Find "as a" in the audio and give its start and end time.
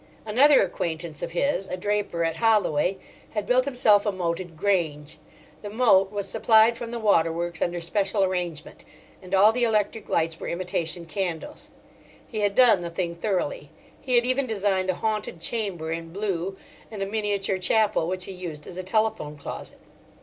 18.65-18.83